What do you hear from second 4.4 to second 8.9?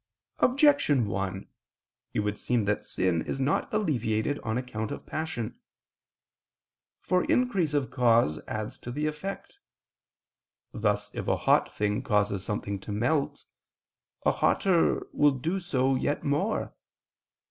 account of passion. For increase of cause adds